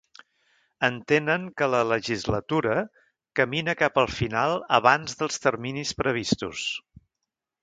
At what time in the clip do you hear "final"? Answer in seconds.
4.21-4.57